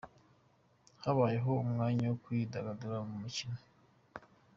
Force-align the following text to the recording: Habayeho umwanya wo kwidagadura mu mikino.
Habayeho 1.03 1.51
umwanya 1.65 2.05
wo 2.09 2.17
kwidagadura 2.23 2.97
mu 3.07 3.15
mikino. 3.23 3.57